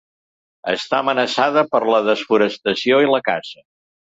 Està 0.71 1.01
amenaçada 1.05 1.65
per 1.75 1.83
la 1.91 2.01
desforestació 2.09 3.05
i 3.05 3.13
la 3.15 3.23
caça. 3.31 3.65